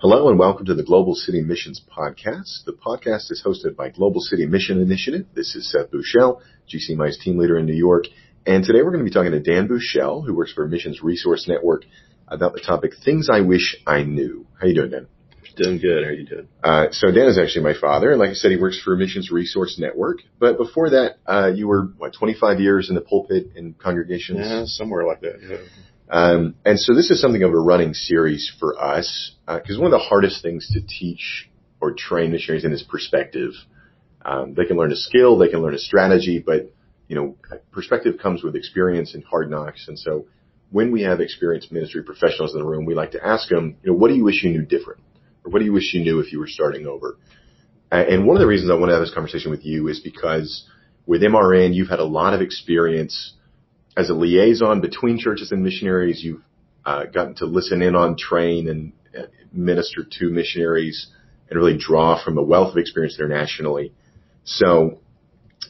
[0.00, 2.64] Hello and welcome to the Global City Missions Podcast.
[2.64, 5.26] The podcast is hosted by Global City Mission Initiative.
[5.34, 6.40] This is Seth Bouchelle,
[6.72, 8.04] GCMI's team leader in New York.
[8.46, 11.46] And today we're going to be talking to Dan Bouchelle, who works for Missions Resource
[11.46, 11.84] Network,
[12.26, 14.46] about the topic Things I Wish I Knew.
[14.58, 15.06] How you doing, Dan?
[15.56, 16.02] Doing good.
[16.04, 16.48] How are you doing?
[16.64, 19.30] Uh, so Dan is actually my father, and like I said, he works for Missions
[19.30, 20.20] Resource Network.
[20.38, 24.62] But before that, uh, you were what 25 years in the pulpit in congregations, Yeah,
[24.64, 25.40] somewhere like that.
[25.42, 25.56] Yeah.
[26.10, 29.92] Um, and so this is something of a running series for us because one of
[29.92, 31.48] the hardest things to teach
[31.80, 33.52] or train missionaries in is perspective.
[34.22, 36.72] Um, they can learn a skill, they can learn a strategy, but
[37.08, 37.36] you know,
[37.72, 39.88] perspective comes with experience and hard knocks.
[39.88, 40.26] And so
[40.70, 43.90] when we have experienced ministry professionals in the room, we like to ask them, you
[43.90, 45.00] know, what do you wish you knew different?
[45.44, 47.16] Or what do you wish you knew if you were starting over?
[47.90, 50.00] Uh, And one of the reasons I want to have this conversation with you is
[50.00, 50.64] because
[51.06, 53.34] with MRN, you've had a lot of experience
[54.00, 56.24] as a liaison between churches and missionaries.
[56.24, 56.42] You've
[56.86, 61.08] uh, gotten to listen in on, train, and uh, minister to missionaries
[61.48, 63.92] and really draw from a wealth of experience internationally.
[64.44, 65.00] So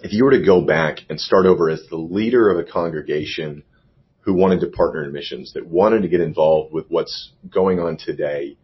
[0.02, 3.64] if you were to go back and start over as the leader of a congregation
[4.20, 7.96] who wanted to partner in missions, that wanted to get involved with what's going on
[7.96, 8.56] today,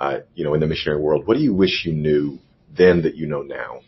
[0.00, 2.38] uh, you know, in the missionary world, what do you wish you knew
[2.76, 3.80] then that you know now?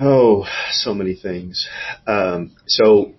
[0.00, 1.68] Oh, so many things.
[2.06, 3.14] Um, so,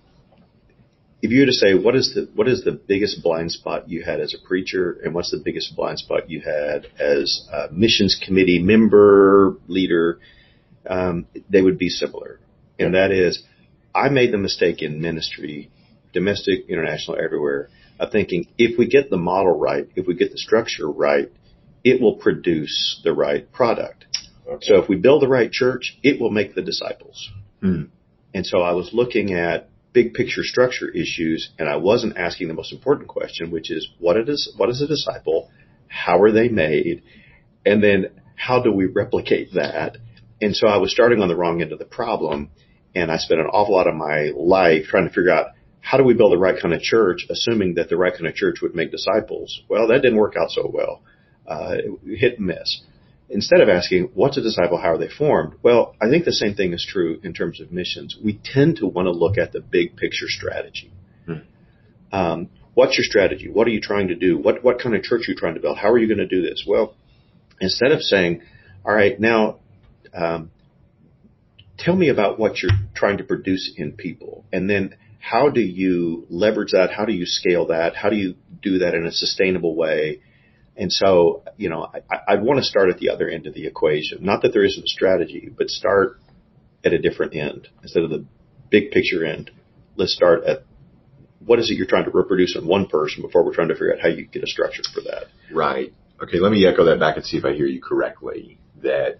[1.20, 4.02] if you were to say what is the what is the biggest blind spot you
[4.02, 8.20] had as a preacher, and what's the biggest blind spot you had as a missions
[8.24, 10.20] committee member, leader,
[10.86, 12.38] um, they would be similar,
[12.78, 13.42] and that is,
[13.94, 15.70] I made the mistake in ministry,
[16.12, 20.38] domestic, international, everywhere, of thinking if we get the model right, if we get the
[20.38, 21.32] structure right,
[21.82, 24.06] it will produce the right product.
[24.62, 27.30] So if we build the right church, it will make the disciples.
[27.60, 27.84] Hmm.
[28.32, 32.54] And so I was looking at big picture structure issues and I wasn't asking the
[32.54, 35.50] most important question, which is what is, what is a disciple?
[35.88, 37.02] How are they made?
[37.64, 39.96] And then how do we replicate that?
[40.40, 42.50] And so I was starting on the wrong end of the problem
[42.94, 45.48] and I spent an awful lot of my life trying to figure out
[45.80, 48.34] how do we build the right kind of church, assuming that the right kind of
[48.34, 49.62] church would make disciples?
[49.68, 51.02] Well, that didn't work out so well.
[51.46, 52.82] Uh, hit and miss
[53.28, 54.78] instead of asking, what's a disciple?
[54.78, 55.54] How are they formed?
[55.62, 58.16] Well, I think the same thing is true in terms of missions.
[58.22, 60.92] We tend to want to look at the big picture strategy.
[61.26, 61.34] Hmm.
[62.12, 63.48] Um, what's your strategy?
[63.48, 64.38] What are you trying to do?
[64.38, 65.78] What, what kind of church are you trying to build?
[65.78, 66.64] How are you going to do this?
[66.66, 66.94] Well,
[67.60, 68.42] instead of saying,
[68.84, 69.58] all right, now,
[70.14, 70.50] um,
[71.76, 74.44] tell me about what you're trying to produce in people.
[74.52, 76.92] And then how do you leverage that?
[76.92, 77.94] How do you scale that?
[77.94, 80.22] How do you do that in a sustainable way?
[80.78, 83.66] And so, you know, I, I want to start at the other end of the
[83.66, 84.24] equation.
[84.24, 86.20] Not that there isn't a strategy, but start
[86.84, 88.24] at a different end instead of the
[88.70, 89.50] big picture end.
[89.96, 90.62] Let's start at
[91.44, 93.92] what is it you're trying to reproduce in one person before we're trying to figure
[93.92, 95.24] out how you get a structure for that.
[95.52, 95.92] Right.
[96.22, 98.58] Okay, let me echo that back and see if I hear you correctly.
[98.82, 99.18] That,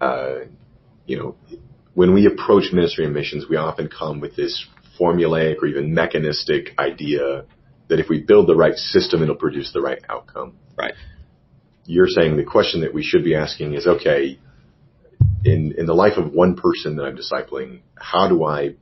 [0.00, 0.46] uh,
[1.06, 1.36] you know,
[1.94, 4.66] when we approach ministry and missions, we often come with this
[4.98, 7.44] formulaic or even mechanistic idea
[7.88, 10.54] that if we build the right system, it'll produce the right outcome.
[10.76, 10.94] Right.
[11.84, 14.38] You're saying the question that we should be asking is, okay,
[15.44, 18.76] in, in the life of one person that I'm discipling, how do I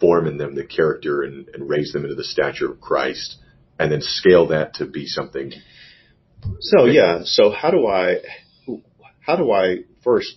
[0.00, 3.36] form in them the character and, and raise them into the stature of Christ
[3.78, 5.52] and then scale that to be something
[6.60, 8.18] So yeah, so how do I,
[9.20, 10.36] how do I first,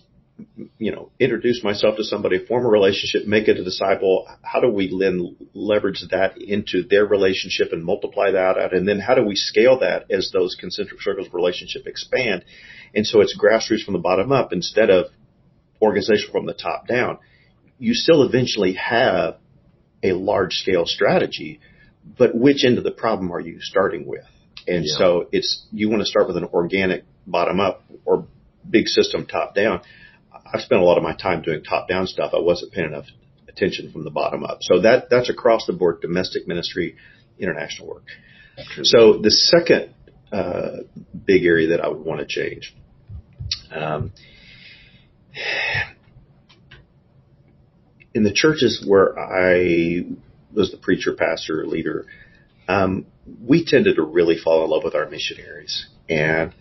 [0.78, 4.26] you know, introduce myself to somebody, form a relationship, make it a disciple?
[4.42, 8.74] How do we then leverage that into their relationship and multiply that out?
[8.74, 12.44] And then how do we scale that as those concentric circles of relationship expand?
[12.94, 15.06] And so it's grassroots from the bottom up instead of
[15.80, 17.18] organization from the top down.
[17.78, 19.36] You still eventually have
[20.02, 21.60] a large scale strategy,
[22.18, 24.24] but which end of the problem are you starting with?
[24.68, 24.98] And Yeah.
[24.98, 28.26] so it's, you want to start with an organic bottom up or
[28.68, 29.80] big system top down.
[30.52, 32.32] I've spent a lot of my time doing top down stuff.
[32.34, 33.06] I wasn't paying enough
[33.48, 34.58] attention from the bottom up.
[34.60, 36.96] So that, that's across the board, domestic ministry,
[37.38, 38.04] international work.
[38.82, 39.94] So the second,
[40.32, 40.78] uh,
[41.24, 42.74] big area that I would want to change,
[43.70, 44.12] um,
[48.14, 50.06] in the churches where I
[50.54, 52.06] was the preacher, pastor, leader,
[52.66, 53.06] um,
[53.42, 56.54] we tended to really fall in love with our missionaries and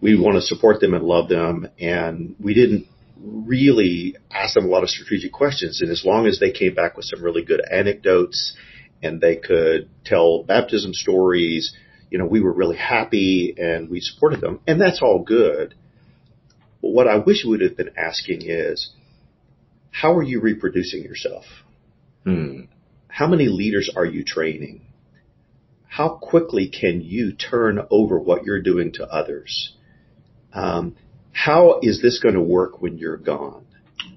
[0.00, 1.68] we want to support them and love them.
[1.78, 2.86] And we didn't
[3.26, 5.80] really ask them a lot of strategic questions.
[5.82, 8.56] And as long as they came back with some really good anecdotes
[9.02, 11.74] and they could tell baptism stories,
[12.10, 14.60] you know, we were really happy and we supported them.
[14.66, 15.74] And that's all good.
[16.82, 18.90] But what I wish we would have been asking is,
[19.90, 21.44] how are you reproducing yourself?
[22.24, 22.62] Hmm.
[23.08, 24.86] How many leaders are you training?
[25.96, 29.74] how quickly can you turn over what you're doing to others?
[30.52, 30.94] Um,
[31.36, 33.66] how is this going to work when you're gone?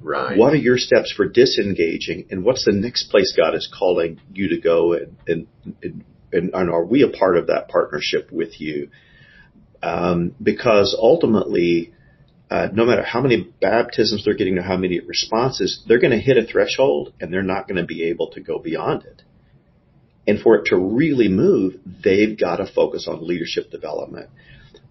[0.01, 0.37] Right.
[0.37, 4.47] What are your steps for disengaging, and what's the next place God is calling you
[4.49, 5.47] to go, and and
[6.31, 8.89] and, and are we a part of that partnership with you?
[9.83, 11.93] Um, because ultimately,
[12.49, 16.19] uh, no matter how many baptisms they're getting or how many responses, they're going to
[16.19, 19.23] hit a threshold, and they're not going to be able to go beyond it.
[20.25, 24.29] And for it to really move, they've got to focus on leadership development.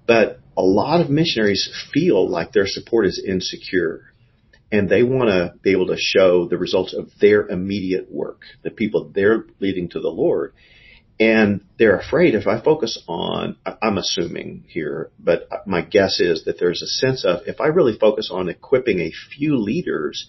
[0.08, 4.06] But a lot of missionaries feel like their support is insecure
[4.72, 8.70] and they want to be able to show the results of their immediate work, the
[8.70, 10.54] people they're leading to the Lord.
[11.20, 16.58] And they're afraid if I focus on, I'm assuming here, but my guess is that
[16.58, 20.28] there's a sense of if I really focus on equipping a few leaders,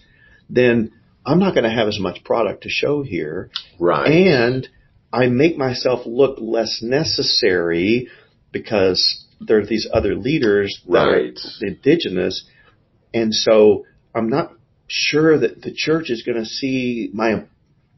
[0.50, 0.92] then
[1.24, 3.50] I'm not going to have as much product to show here.
[3.78, 4.06] Right.
[4.10, 4.68] And
[5.12, 8.08] I make myself look less necessary
[8.52, 11.38] because there are these other leaders that Right.
[11.38, 12.44] are indigenous.
[13.14, 14.52] And so I'm not
[14.86, 17.44] sure that the church is going to see my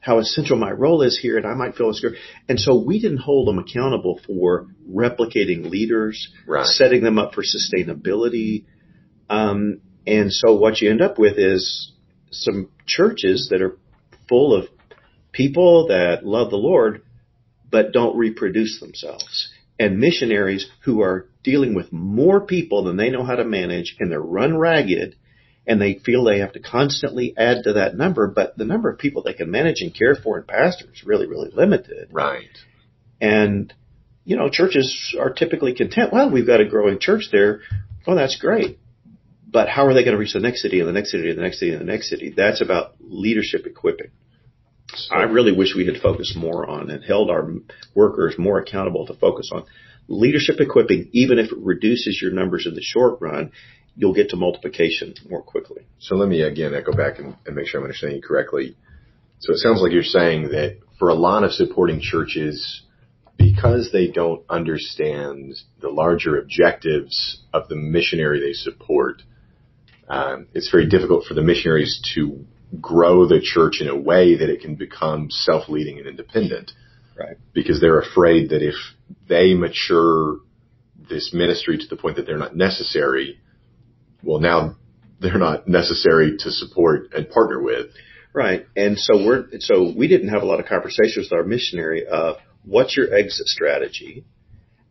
[0.01, 2.17] how essential my role is here, and I might feel insecure.
[2.49, 6.67] And so we didn't hold them accountable for replicating leaders, Right.
[6.67, 8.65] setting them up for sustainability.
[9.31, 11.93] Um, and so what you end up with is
[12.33, 13.77] some churches that are
[14.29, 14.67] full of
[15.31, 17.03] people that love the Lord,
[17.71, 19.53] but don't reproduce themselves.
[19.79, 24.11] And missionaries who are dealing with more people than they know how to manage and
[24.11, 25.17] they're run ragged
[25.67, 28.99] and they feel they have to constantly add to that number, but the number of
[28.99, 32.09] people they can manage and care for and pastor is really, really limited.
[32.11, 32.49] Right.
[33.21, 33.73] And,
[34.25, 36.13] you know, churches are typically content.
[36.13, 37.61] Well, we've got a growing church there.
[38.07, 38.79] Well, that's great.
[39.49, 41.39] But how are they going to reach the next city and the next city and
[41.39, 42.33] the next city and the next city?
[42.35, 44.11] That's about leadership equipping.
[44.95, 47.49] So, I really wish we had focused more on and held our
[47.95, 49.65] workers more accountable to focus on
[50.09, 53.53] leadership equipping, even if it reduces your numbers in the short run,
[53.95, 55.83] you'll get to multiplication more quickly.
[55.99, 58.77] so let me again echo back and, and make sure I'm understanding you correctly.
[59.41, 62.83] So it sounds like you're saying that for a lot of supporting churches,
[63.37, 69.23] because they don't understand the larger objectives of the missionary they support,
[70.09, 72.45] um, it's very difficult for the missionaries to
[72.81, 76.73] grow the church in a way that it can become self-leading and independent.
[77.19, 77.37] Right.
[77.53, 78.75] Because they're afraid that if
[79.29, 80.39] they mature
[81.09, 83.39] this ministry to the point that they're not necessary,
[84.23, 84.77] well, now
[85.21, 87.89] they're not necessary to support and partner with.
[88.33, 88.67] Right.
[88.77, 92.37] And so we're, so we didn't have a lot of conversations with our missionary of
[92.65, 94.25] what's your exit strategy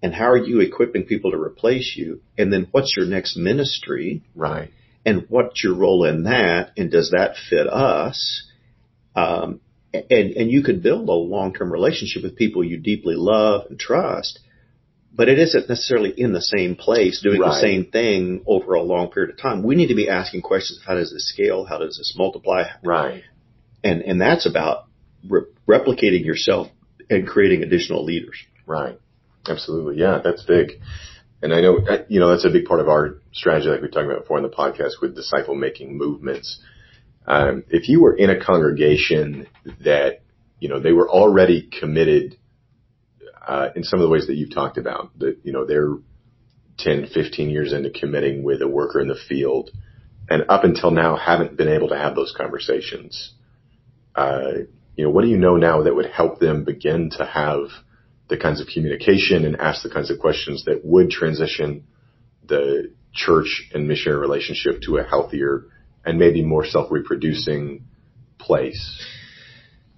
[0.04, 2.22] and how are you equipping people to replace you?
[2.38, 4.24] And then what's your next ministry?
[4.36, 4.72] Right.
[5.06, 8.44] and what's your role in that, and does that fit us?
[9.16, 9.60] Um,
[9.94, 13.80] and and you could build a long term relationship with people you deeply love and
[13.80, 14.40] trust,
[15.14, 19.12] but it isn't necessarily in the same place doing the same thing over a long
[19.12, 19.64] period of time.
[19.64, 21.66] We need to be asking questions: of How does this scale?
[21.66, 22.64] How does this multiply?
[22.84, 23.24] Right.
[23.84, 24.86] And and that's about
[25.28, 26.68] re- replicating yourself
[27.10, 28.38] and creating additional leaders.
[28.66, 28.98] Right.
[29.48, 30.00] Absolutely.
[30.00, 30.74] Yeah, that's big.
[31.42, 33.88] And I know, uh, you know, that's a big part of our strategy, like we
[33.88, 36.62] talked about before in the podcast with disciple making movements.
[37.28, 39.48] Um, if you were in a congregation
[39.84, 40.22] that,
[40.60, 42.38] you know, they were already committed,
[43.48, 45.96] uh, in some of the ways that you've talked about, that, you know, they're
[46.80, 49.72] 10, 15 years into committing with a worker in the field
[50.30, 53.34] and up until now haven't been able to have those conversations.
[54.16, 54.52] Uh,
[54.96, 57.70] you know, what do you know now that would help them begin to have
[58.30, 61.86] the kinds of communication and ask the kinds of questions that would transition
[62.48, 65.66] the church and missionary relationship to a healthier
[66.06, 67.84] and maybe more self-reproducing
[68.40, 69.06] place.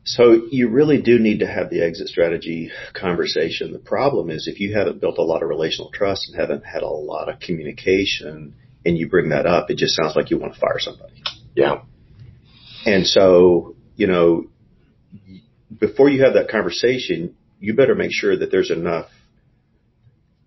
[0.06, 3.72] So you really do need to have the exit strategy conversation.
[3.72, 6.84] The problem is if you haven't built a lot of relational trust and haven't had
[6.84, 8.56] a lot of communication
[8.86, 11.24] and you bring that up, it just sounds like you want to fire somebody.
[11.56, 11.84] Yeah.
[12.86, 14.48] And so, you know,
[15.80, 19.08] before you have that conversation, you better make sure that there's enough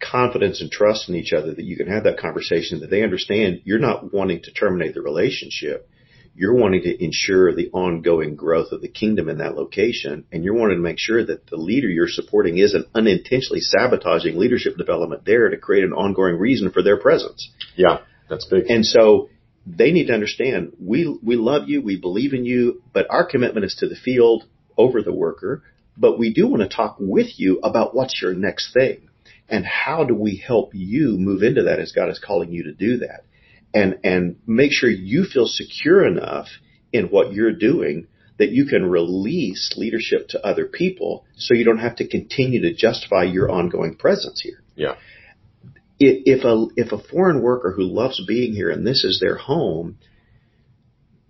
[0.00, 3.62] confidence and trust in each other that you can have that conversation that they understand
[3.64, 5.88] you're not wanting to terminate the relationship.
[6.34, 10.54] You're wanting to ensure the ongoing growth of the kingdom in that location, and you're
[10.54, 15.48] wanting to make sure that the leader you're supporting isn't unintentionally sabotaging leadership development there
[15.48, 17.50] to create an ongoing reason for their presence.
[17.74, 18.00] Yeah.
[18.28, 18.66] That's big.
[18.68, 19.30] And so
[19.66, 23.64] they need to understand we we love you, we believe in you, but our commitment
[23.64, 24.44] is to the field
[24.76, 25.62] over the worker.
[25.96, 29.05] But we do want to talk with you about what's your next thing
[29.48, 32.72] and how do we help you move into that as God is calling you to
[32.72, 33.24] do that.
[33.74, 36.48] And and make sure you feel secure enough
[36.92, 38.06] in what you're doing
[38.38, 42.74] that you can release leadership to other people so you don't have to continue to
[42.74, 44.62] justify your ongoing presence here.
[44.74, 44.96] Yeah.
[45.98, 49.98] If a, if a foreign worker who loves being here and this is their home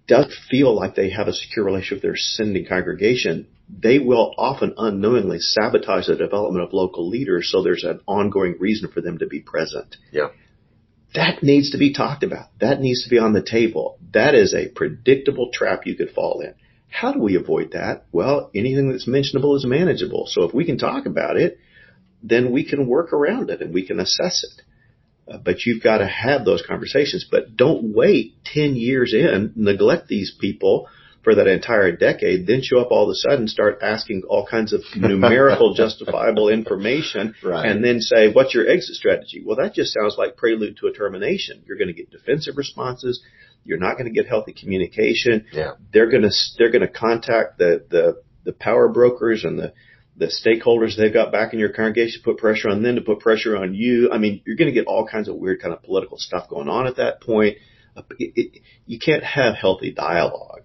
[0.07, 4.75] does feel like they have a secure relationship with their sending congregation, they will often
[4.79, 9.27] unknowingly sabotage the development of local leaders so there's an ongoing reason for them to
[9.27, 9.97] be present.
[10.13, 10.29] Yeah.
[11.15, 12.47] That needs to be talked about.
[12.61, 13.99] That needs to be on the table.
[14.13, 16.55] That is a predictable trap you could fall in.
[16.89, 18.05] How do we avoid that?
[18.13, 20.27] Well, anything that's mentionable is manageable.
[20.29, 21.59] So if we can talk about it,
[22.23, 24.63] then we can work around it and we can assess it.
[25.29, 27.27] Uh, but you've got to have those conversations.
[27.31, 30.89] But don't wait 10 years in, neglect these people
[31.25, 34.73] for that entire decade, then show up all of a sudden, start asking all kinds
[34.73, 37.67] of numerical justifiable information, Right.
[37.69, 39.43] and then say, what's your exit strategy?
[39.45, 41.65] Well, that just sounds like prelude to a termination.
[41.67, 43.21] You're going to get defensive responses.
[43.65, 45.47] You're not going to get healthy communication.
[45.51, 45.73] Yeah.
[45.93, 49.73] They're going to, they're going to contact the, the, the power brokers and the,
[50.17, 53.57] the stakeholders they've got back in your congregation, put pressure on them to put pressure
[53.57, 54.11] on you.
[54.11, 56.69] I mean, you're going to get all kinds of weird kind of political stuff going
[56.69, 57.59] on at that point.
[58.19, 60.63] It, it, you can't have healthy dialogue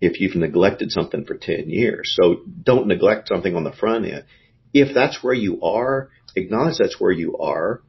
[0.00, 2.16] if you've neglected something for 10 years.
[2.20, 4.24] So don't neglect something on the front end.
[4.72, 7.80] If that's where you are, acknowledge that's where you are.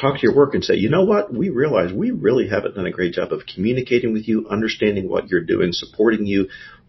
[0.00, 1.32] Talk to your work and say, you know what?
[1.32, 5.28] We realize we really haven't done a great job of communicating with you, understanding what
[5.28, 6.48] you're doing, supporting you.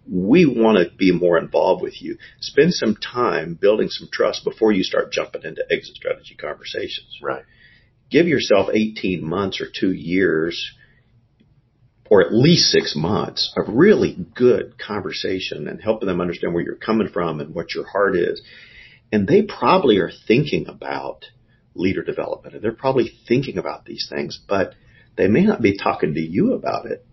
[0.10, 2.18] We want to be more involved with you.
[2.40, 7.44] Spend some time building some trust before you start jumping into exit strategy conversations Right.
[8.10, 10.74] give yourself 18 months or two years
[12.12, 16.76] or at least six months of really good conversation and helping them understand where you're
[16.76, 18.42] coming from and what your heart is.
[19.14, 21.24] And they probably are thinking about
[21.74, 24.74] leader development and they're probably thinking about these things, but
[25.16, 27.06] they may not be talking to you about it.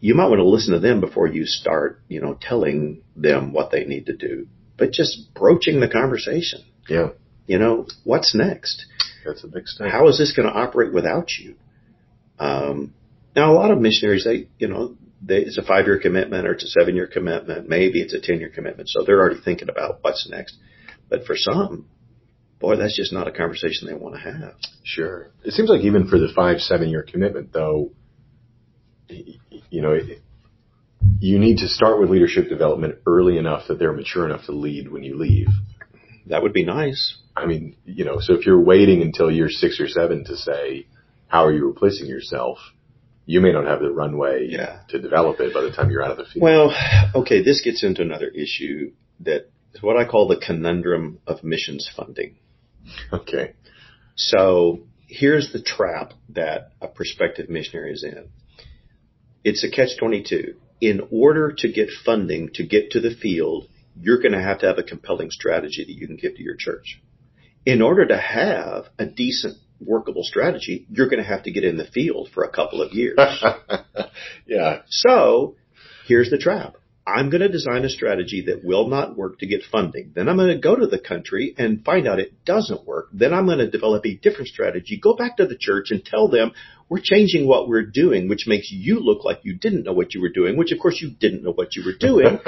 [0.00, 3.70] You might want to listen to them before you start, you know, telling them what
[3.70, 6.64] they need to do, but just broaching the conversation.
[6.88, 7.10] Yeah.
[7.46, 8.86] You know, what's next?
[9.24, 9.90] That's a big step.
[9.90, 11.56] How is this going to operate without you?
[12.38, 12.94] Um,
[13.34, 16.52] now, a lot of missionaries, they, you know, they, it's a five year commitment or
[16.52, 17.68] it's a seven year commitment.
[17.68, 18.88] Maybe it's a 10 year commitment.
[18.88, 20.56] So they're already thinking about what's next.
[21.08, 21.86] But for some,
[22.60, 24.54] boy, that's just not a conversation they want to have.
[24.84, 25.30] Sure.
[25.44, 27.92] It seems like even for the five, seven year commitment, though,
[29.76, 30.20] you know, it-
[31.20, 34.90] you need to start with leadership development early enough that they're mature enough to lead
[34.90, 35.48] when you leave.
[36.26, 37.02] That would be nice.
[37.36, 40.86] I mean, you know, so if you're waiting until you're six or seven to say,
[41.28, 42.58] how are you replacing yourself?
[43.26, 44.80] You may not have the runway Yeah.
[44.88, 46.42] to develop it by the time you're out of the field.
[46.42, 46.74] Well,
[47.14, 51.88] okay, this gets into another issue that is what I call the conundrum of missions
[51.94, 52.36] funding.
[53.12, 53.52] okay.
[54.16, 58.28] So here's the trap that a prospective missionary is in.
[59.46, 60.56] It's a catch 22.
[60.80, 64.66] In order to get funding to get to the field, you're going to have to
[64.66, 67.00] have a compelling strategy that you can give to your church.
[67.64, 71.76] In order to have a decent workable strategy, you're going to have to get in
[71.76, 73.20] the field for a couple of years.
[74.48, 74.80] yeah.
[74.88, 75.54] So
[76.08, 76.74] here's the trap.
[77.06, 80.10] I'm going to design a strategy that will not work to get funding.
[80.14, 83.08] Then I'm going to go to the country and find out it doesn't work.
[83.12, 86.28] Then I'm going to develop a different strategy, go back to the church and tell
[86.28, 86.50] them
[86.88, 90.20] we're changing what we're doing, which makes you look like you didn't know what you
[90.20, 92.40] were doing, which of course you didn't know what you were doing.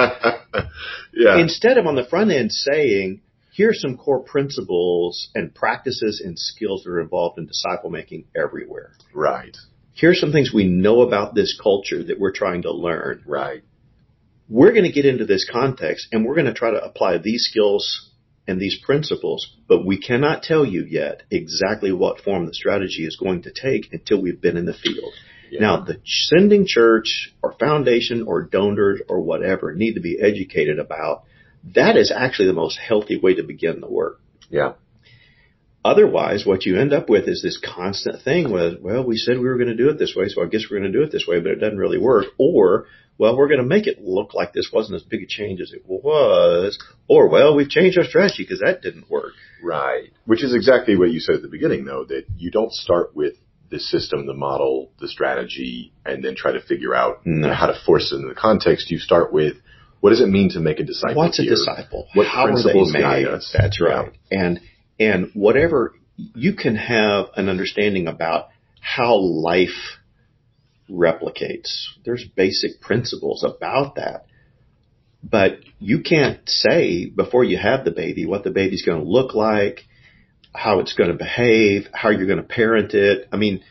[1.12, 1.38] yeah.
[1.38, 3.20] Instead of on the front end saying,
[3.52, 8.24] here are some core principles and practices and skills that are involved in disciple making
[8.36, 8.92] everywhere.
[9.14, 9.56] right.
[9.94, 13.24] Here's some things we know about this culture that we're trying to learn.
[13.26, 13.64] Right.
[14.48, 17.46] We're going to get into this context and we're going to try to apply these
[17.50, 18.10] skills
[18.46, 23.16] and these principles, but we cannot tell you yet exactly what form the strategy is
[23.16, 25.12] going to take until we've been in the field.
[25.50, 25.60] Yeah.
[25.60, 31.24] Now, the sending church or foundation or donors or whatever need to be educated about.
[31.74, 34.20] That is actually the most healthy way to begin the work.
[34.48, 34.74] Yeah.
[35.84, 39.48] Otherwise, what you end up with is this constant thing with, well, we said we
[39.48, 41.12] were going to do it this way, so I guess we're going to do it
[41.12, 42.26] this way, but it doesn't really work.
[42.36, 45.60] Or, well, we're going to make it look like this wasn't as big a change
[45.60, 46.78] as it was.
[47.06, 49.34] Or, well, we've changed our strategy because that didn't work.
[49.62, 50.10] Right.
[50.26, 53.34] Which is exactly what you said at the beginning, though, that you don't start with
[53.70, 57.52] the system, the model, the strategy, and then try to figure out No.
[57.52, 58.90] how to force it into the context.
[58.90, 59.54] You start with
[60.00, 61.16] what does it mean to make a disciple?
[61.16, 62.08] What's a disciple?
[62.14, 63.54] What How principles guide us?
[63.56, 63.86] That's Yeah.
[63.88, 64.12] right.
[64.30, 64.60] And,
[64.98, 68.48] and whatever, you can have an understanding about
[68.80, 69.98] how life
[70.90, 71.86] replicates.
[72.04, 74.26] There's basic principles about that.
[75.22, 79.34] But you can't say before you have the baby what the baby's going to look
[79.34, 79.80] like,
[80.54, 83.28] how it's going to behave, how you're going to parent it.
[83.32, 83.62] I mean,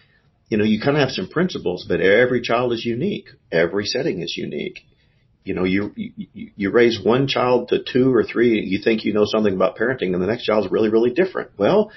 [0.50, 3.30] you know, you kind of have some principles, but every child is unique.
[3.52, 4.82] Every setting is unique.
[5.48, 9.14] You know, you, you, you raise one child to two or three, you think you
[9.14, 11.52] know something about parenting and the next child's really, really different.
[11.58, 11.92] Well,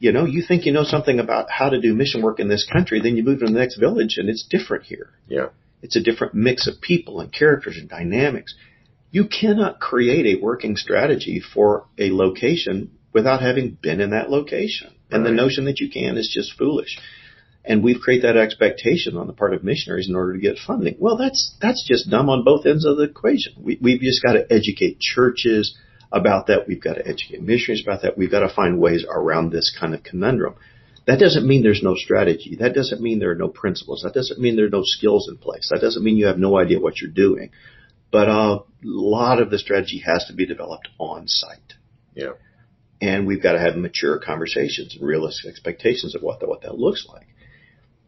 [0.00, 2.68] you know, you think you know something about how to do mission work in this
[2.70, 5.10] country, then you move to the next village and it's different here.
[5.28, 5.50] Yeah.
[5.82, 8.54] It's a different mix of people and characters and dynamics.
[9.12, 14.92] You cannot create a working strategy for a location without having been in that location.
[15.10, 16.98] And the notion that you can is just foolish.
[17.70, 20.96] And we've created that expectation on the part of missionaries in order to get funding.
[20.98, 23.52] Well, that's, that's just dumb on both ends of the equation.
[23.62, 25.78] We, we've just got to educate churches
[26.10, 26.66] about that.
[26.66, 28.18] We've got to educate missionaries about that.
[28.18, 30.56] We've got to find ways around this kind of conundrum.
[31.06, 32.56] That doesn't mean there's no strategy.
[32.58, 34.02] That doesn't mean there are no principles.
[34.02, 35.68] That doesn't mean there are no skills in place.
[35.70, 37.50] That doesn't mean you have no idea what you're doing.
[38.10, 41.74] But a lot of the strategy has to be developed on site.
[42.16, 42.32] Yeah.
[43.00, 46.76] And we've got to have mature conversations and realistic expectations of what that, what that
[46.76, 47.28] looks like.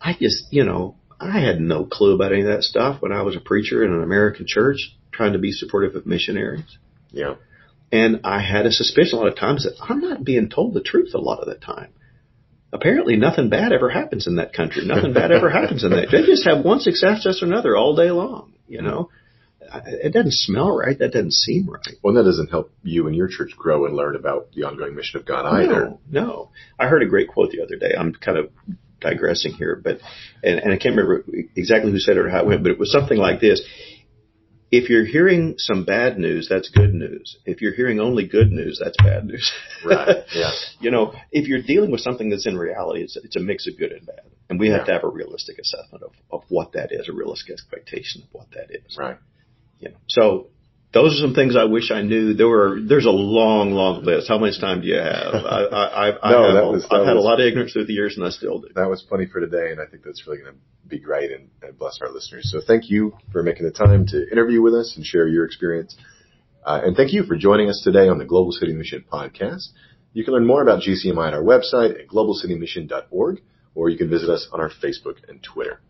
[0.02, 3.22] I just, you know, I had no clue about any of that stuff when I
[3.22, 6.78] was a preacher in an American church trying to be supportive of missionaries.
[7.10, 7.34] Yeah.
[7.92, 10.80] And I had a suspicion a lot of times that I'm not being told the
[10.80, 11.92] truth a lot of the time.
[12.72, 14.84] Apparently nothing bad ever happens in that country.
[14.86, 16.08] Nothing bad ever happens in that.
[16.10, 19.10] They just have one success after another all day long, you know.
[19.74, 20.98] It doesn't smell right.
[20.98, 21.96] That doesn't seem right.
[22.02, 25.20] Well, that doesn't help you and your church grow and learn about the ongoing mission
[25.20, 25.84] of God either.
[25.84, 26.50] No, no.
[26.78, 27.94] I heard a great quote the other day.
[27.96, 28.50] I'm kind of
[29.02, 30.00] digressing here, but
[30.42, 31.24] and, and I can't remember
[31.56, 33.62] exactly who said it or how it went, but it was something like this.
[34.70, 37.36] If you're hearing some bad news, that's good news.
[37.44, 39.52] If you're hearing only good news, that's bad news.
[39.84, 40.24] Right.
[40.34, 40.50] Yeah.
[40.80, 43.78] you know, if you're dealing with something that's in reality, it's, it's a mix of
[43.78, 44.30] good and bad.
[44.48, 44.84] And we have yeah.
[44.84, 48.50] to have a realistic assessment of, of what that is, a realistic expectation of what
[48.52, 48.96] that is.
[48.98, 49.18] Right.
[49.78, 50.46] You know, so
[50.92, 52.34] those are some things I wish I knew.
[52.34, 54.28] There were there's a long, long list.
[54.28, 55.34] How much time do you have?
[55.34, 57.86] I, I, I, no, have, that was, I've had was, a lot of ignorance through
[57.86, 58.68] the years, and I still do.
[58.74, 61.48] That was plenty for today, and I think that's really going to be great and,
[61.62, 62.50] and, bless our listeners.
[62.52, 65.96] So thank you for making the time to interview with us and share your experience.
[66.64, 69.68] Uh, and thank you for joining us today on the Global City Mission podcast.
[70.12, 73.40] You can learn more about GCMI at our website at globalcitymission.org,
[73.74, 75.80] or you can visit us on our Facebook and Twitter.